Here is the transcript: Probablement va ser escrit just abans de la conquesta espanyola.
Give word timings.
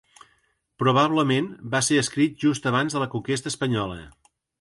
Probablement 0.83 1.49
va 1.75 1.81
ser 1.89 1.99
escrit 2.03 2.39
just 2.45 2.65
abans 2.71 2.97
de 2.97 3.03
la 3.05 3.09
conquesta 3.13 3.53
espanyola. 3.53 4.01